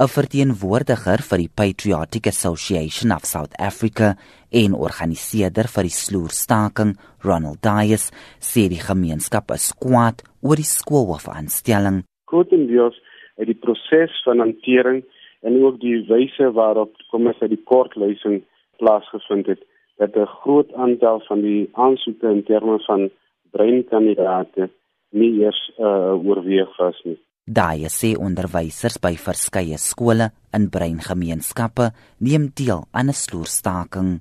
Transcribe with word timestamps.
'n 0.00 0.08
verteenwoordiger 0.08 1.20
vir 1.28 1.38
die 1.42 1.52
Patriotic 1.60 2.26
Association 2.30 3.10
of 3.12 3.26
South 3.28 3.52
Africa 3.60 4.14
en 4.60 4.72
organiseerder 4.72 5.68
vir 5.74 5.84
die 5.88 5.92
sloerstaking, 5.92 6.94
Ronald 7.20 7.60
Dias, 7.60 8.06
sê 8.40 8.64
die 8.72 8.80
gemeenskap 8.80 9.52
is 9.52 9.66
kwaad 9.84 10.24
oor 10.40 10.56
die 10.56 10.70
skoolhoofaanstelling. 10.70 12.00
Grootendeels 12.32 12.96
uit 13.36 13.50
die 13.52 13.58
proses 13.66 14.16
van 14.24 14.40
hantering 14.40 15.04
en 15.44 15.60
ook 15.60 15.76
die 15.84 15.98
wyse 16.08 16.48
waarop 16.56 16.96
kom 17.12 17.28
ons 17.28 17.44
uit 17.44 17.52
die 17.52 17.64
kortleising 17.68 18.40
plaasgevind 18.80 19.52
het 19.52 19.60
dat 20.00 20.16
'n 20.16 20.32
groot 20.40 20.72
aantal 20.72 21.20
van 21.28 21.40
die 21.44 21.68
aansoeke 21.72 22.28
in 22.36 22.44
terme 22.48 22.80
van 22.88 23.10
breinkandidate 23.52 24.70
nie 25.10 25.32
eers 25.44 25.60
uh, 25.76 26.16
oorweeg 26.24 26.76
was 26.78 26.96
nie. 27.04 27.20
Daai 27.48 27.88
sê 27.88 28.12
onderwysers 28.20 28.98
by 29.00 29.14
verskeie 29.16 29.78
skole 29.80 30.30
in 30.56 30.68
breingemeenskappe 30.74 31.90
neem 32.20 32.50
deel 32.60 32.84
aan 32.92 33.08
'n 33.08 33.16
sloerstaking. 33.16 34.20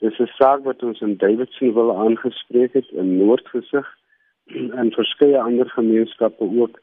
Dis 0.00 0.20
'n 0.20 0.30
saak 0.38 0.64
wat 0.64 0.82
ons 0.82 1.00
in 1.00 1.16
Davidson 1.16 1.72
wil 1.74 1.96
aangespreek 1.96 2.72
het 2.72 2.88
in 2.92 3.18
Noordgesig 3.18 3.86
en 4.80 4.92
verskeie 4.92 5.40
ander 5.40 5.68
gemeenskappe 5.70 6.44
ook. 6.44 6.80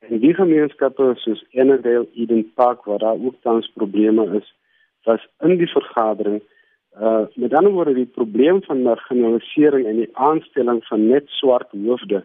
En 0.00 0.18
die 0.18 0.34
gemeenskappe 0.34 1.14
soos 1.16 1.44
Enendale, 1.50 2.08
Eden 2.14 2.52
Park 2.54 2.84
waar 2.84 2.98
daar 2.98 3.18
ook 3.24 3.34
tans 3.42 3.70
probleme 3.74 4.36
is, 4.38 4.54
was 5.04 5.26
in 5.40 5.56
die 5.58 5.70
vergadering 5.70 6.42
uh 7.00 7.26
met 7.34 7.54
ander 7.54 7.72
woorde 7.72 7.94
die 7.94 8.10
probleem 8.18 8.62
van 8.62 8.82
marginalisering 8.82 9.86
en 9.86 9.96
die 9.96 10.10
aanstelling 10.12 10.84
van 10.84 11.06
net 11.06 11.26
swart 11.26 11.70
hoofde 11.70 12.24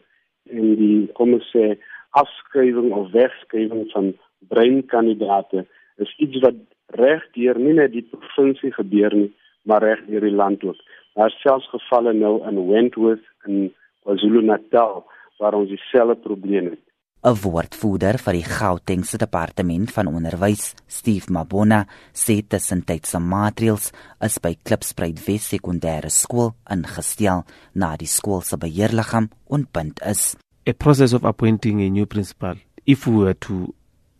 en 0.49 0.75
die 0.75 1.11
kom 1.17 1.33
ons 1.33 1.49
sê 1.55 1.77
afskrywing 2.19 2.91
of 2.93 3.11
wegskrywing 3.11 3.89
van 3.93 4.13
breinkandidate 4.49 5.65
is 6.03 6.13
iets 6.17 6.39
wat 6.45 6.59
reg 6.99 7.25
deur 7.37 7.57
nie 7.59 7.73
net 7.79 7.93
die 7.93 8.05
provinsie 8.11 8.73
gebeur 8.75 9.15
nie, 9.17 9.31
maar 9.65 9.83
reg 9.85 10.03
deur 10.09 10.25
die 10.27 10.35
land 10.35 10.63
ook. 10.67 10.79
Daar 11.17 11.33
selfs 11.41 11.69
gevalle 11.73 12.13
nou 12.17 12.35
in 12.49 12.61
Wentworth 12.69 13.25
en 13.47 13.69
KwaZulu-Natal 14.05 15.03
waar 15.39 15.57
ons 15.57 15.69
dieselfde 15.69 16.17
probleem 16.25 16.73
het. 16.73 16.83
'n 17.23 17.39
Woordvoerder 17.39 18.17
vir 18.19 18.33
die 18.35 18.43
Gautengse 18.43 19.17
Departement 19.17 19.91
van 19.95 20.09
Onderwys, 20.11 20.75
Steve 20.87 21.31
Mabona, 21.31 21.85
sê 22.11 22.41
tussentydse 22.43 23.19
maatreëls 23.19 23.93
is 24.27 24.39
by 24.43 24.53
Klipspruit 24.59 25.23
Wes 25.27 25.47
Sekondêre 25.53 26.11
Skool 26.11 26.51
ingestel 26.75 27.45
na 27.73 27.95
die 27.95 28.11
skool 28.17 28.41
se 28.41 28.59
beheerliggaam 28.59 29.29
ontbind 29.47 30.03
is 30.03 30.35
a 30.65 30.73
process 30.73 31.13
of 31.13 31.23
appointing 31.25 31.81
a 31.81 31.89
new 31.89 32.05
principal, 32.05 32.55
if 32.85 33.07
we 33.07 33.15
were 33.15 33.33
to 33.33 33.73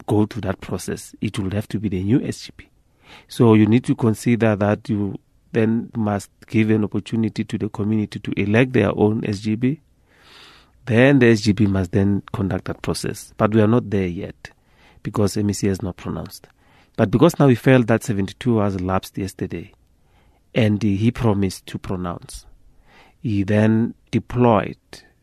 go 0.07 0.25
to 0.25 0.41
that 0.41 0.59
process, 0.61 1.15
it 1.21 1.39
would 1.39 1.53
have 1.53 1.67
to 1.69 1.79
be 1.79 1.89
the 1.89 2.03
new 2.03 2.19
SGB. 2.19 2.67
So 3.27 3.53
you 3.53 3.65
need 3.65 3.83
to 3.85 3.95
consider 3.95 4.55
that 4.55 4.89
you 4.89 5.17
then 5.51 5.91
must 5.95 6.31
give 6.47 6.69
an 6.71 6.83
opportunity 6.83 7.43
to 7.43 7.57
the 7.57 7.69
community 7.69 8.19
to 8.19 8.39
elect 8.39 8.73
their 8.73 8.89
own 8.97 9.21
SGB. 9.21 9.79
Then 10.85 11.19
the 11.19 11.27
SGB 11.27 11.67
must 11.67 11.91
then 11.91 12.23
conduct 12.33 12.65
that 12.65 12.81
process. 12.81 13.33
But 13.37 13.53
we 13.53 13.61
are 13.61 13.67
not 13.67 13.89
there 13.89 14.07
yet 14.07 14.49
because 15.03 15.35
MEC 15.35 15.67
has 15.67 15.81
not 15.81 15.95
pronounced. 15.95 16.47
But 16.97 17.11
because 17.11 17.39
now 17.39 17.47
we 17.47 17.55
felt 17.55 17.87
that 17.87 18.03
72 18.03 18.61
hours 18.61 18.75
elapsed 18.75 19.17
yesterday 19.17 19.73
and 20.53 20.81
he 20.81 21.11
promised 21.11 21.65
to 21.67 21.77
pronounce, 21.77 22.45
he 23.21 23.43
then 23.43 23.93
deployed 24.11 24.77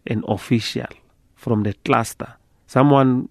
an 0.07 0.25
official 0.27 0.87
from 1.41 1.63
the 1.63 1.75
cluster, 1.85 2.37
someone 2.67 3.29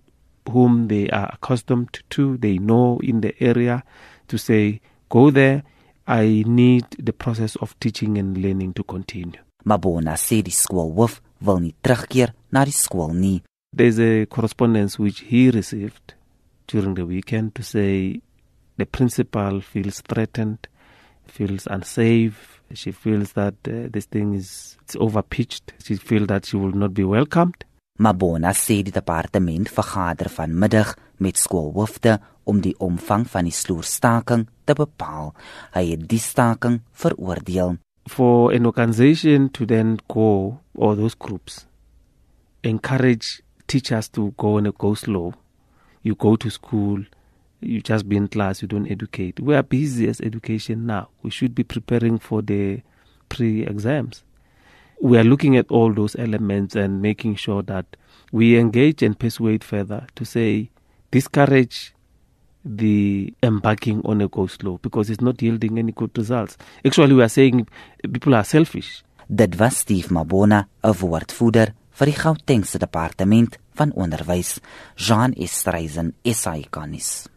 whom 0.50 0.88
they 0.88 1.10
are 1.10 1.30
accustomed 1.32 2.00
to, 2.10 2.38
they 2.38 2.58
know 2.58 3.00
in 3.04 3.22
the 3.22 3.34
area, 3.40 3.84
to 4.28 4.38
say, 4.38 4.82
go 5.10 5.30
there, 5.30 5.64
I 6.08 6.44
need 6.48 6.86
the 6.98 7.14
process 7.14 7.56
of 7.58 7.80
teaching 7.80 8.18
and 8.18 8.36
learning 8.38 8.74
to 8.74 8.84
continue. 8.84 9.42
Mabona 9.66 10.16
sê 10.18 10.40
die 10.42 10.56
skoolhoof 10.56 11.20
wil 11.46 11.60
nie 11.62 11.76
terugkeer 11.84 12.32
na 12.52 12.64
die 12.66 12.74
skool 12.74 13.14
nie. 13.14 13.44
There's 13.76 14.00
a 14.00 14.26
correspondence 14.26 14.98
which 14.98 15.20
he 15.30 15.52
received 15.52 16.16
during 16.66 16.96
the 16.96 17.06
weekend 17.06 17.54
to 17.56 17.64
say 17.64 18.22
the 18.78 18.86
principal 18.86 19.62
feels 19.62 20.02
threatened, 20.02 20.68
feels 21.28 21.68
unsafe. 21.68 22.62
She 22.74 22.92
feels 22.92 23.34
that 23.34 23.56
uh, 23.68 23.90
this 23.92 24.06
thing 24.06 24.34
is 24.34 24.78
it's 24.82 24.96
overpitched. 24.96 25.74
She 25.84 25.96
feels 25.98 26.28
that 26.28 26.46
she 26.46 26.56
will 26.58 26.72
not 26.72 26.94
be 26.94 27.04
welcomed. 27.04 27.66
Mabona 28.00 28.54
sê 28.56 28.78
die 28.80 28.96
departement 28.96 29.68
vergader 29.68 30.30
vanmiddag 30.32 30.94
met 31.20 31.36
skoolhoofde 31.36 32.14
om 32.48 32.62
die 32.64 32.72
omvang 32.80 33.26
van 33.28 33.44
die 33.44 33.52
sloerstaking 33.52 34.46
te 34.64 34.76
bepaal. 34.80 35.34
Hy 35.76 35.84
het 35.90 36.06
die 36.08 36.22
staking 36.24 36.80
veroordeel. 36.96 37.76
For 38.08 38.54
an 38.56 38.66
organization 38.66 39.50
to 39.52 39.68
then 39.68 39.98
go 40.08 40.62
or 40.74 40.96
those 40.96 41.18
groups 41.20 41.66
encourage 42.64 43.42
teachers 43.68 44.08
to 44.16 44.32
go 44.38 44.56
on 44.58 44.72
a 44.72 44.72
go 44.72 44.94
slow. 44.96 45.34
You 46.02 46.16
go 46.16 46.38
to 46.38 46.50
school, 46.50 47.04
you 47.60 47.82
just 47.82 48.08
be 48.08 48.16
in 48.16 48.30
class, 48.30 48.62
you 48.62 48.70
don't 48.70 48.90
educate. 48.90 49.42
We 49.42 49.56
are 49.56 49.64
busy 49.64 50.08
as 50.08 50.22
education 50.22 50.86
now. 50.86 51.10
We 51.22 51.32
should 51.32 51.54
be 51.54 51.64
preparing 51.64 52.18
for 52.18 52.42
the 52.42 52.80
pre-exams 53.28 54.24
we 55.02 55.18
are 55.18 55.24
looking 55.24 55.56
at 55.58 55.70
all 55.70 55.94
those 55.94 56.16
elements 56.16 56.76
and 56.76 57.02
making 57.02 57.36
sure 57.36 57.64
that 57.64 57.86
we 58.32 58.58
engage 58.58 59.02
and 59.02 59.18
persuade 59.18 59.64
further 59.64 60.06
to 60.16 60.26
say 60.26 60.70
discourage 61.12 61.94
the 62.66 63.34
embarking 63.42 64.02
on 64.04 64.22
a 64.22 64.28
go 64.28 64.48
slow 64.48 64.78
because 64.82 65.10
it's 65.10 65.22
not 65.22 65.42
yielding 65.42 65.80
any 65.80 65.92
good 65.94 66.16
results. 66.18 66.58
Actually, 66.86 67.14
we 67.14 67.24
are 67.24 67.30
saying 67.30 67.68
people 68.12 68.36
are 68.36 68.44
selfish. 68.44 69.04
Dit 69.28 69.56
was 69.60 69.78
Steve 69.78 70.10
Mabona, 70.10 70.68
'n 70.84 70.94
woordvoerder 70.94 71.74
vir 71.92 72.06
die 72.06 72.20
Gautengse 72.20 72.80
departement 72.80 73.58
van 73.76 73.94
onderwys, 73.94 74.60
Jean 74.96 75.34
Estreisen, 75.34 76.14
SAUK-nuus. 76.24 77.30